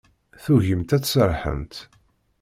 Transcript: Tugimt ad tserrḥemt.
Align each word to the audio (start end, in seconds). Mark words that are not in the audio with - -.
Tugimt 0.43 0.95
ad 0.95 1.03
tserrḥemt. 1.03 1.75